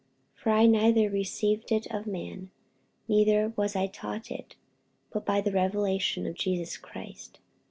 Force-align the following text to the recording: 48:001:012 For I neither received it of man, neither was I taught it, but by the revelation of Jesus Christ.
48:001:012 0.37 0.43
For 0.43 0.49
I 0.49 0.65
neither 0.65 1.09
received 1.11 1.71
it 1.71 1.85
of 1.93 2.07
man, 2.07 2.49
neither 3.07 3.53
was 3.55 3.75
I 3.75 3.85
taught 3.85 4.31
it, 4.31 4.55
but 5.11 5.27
by 5.27 5.41
the 5.41 5.51
revelation 5.51 6.25
of 6.25 6.33
Jesus 6.33 6.75
Christ. 6.75 7.37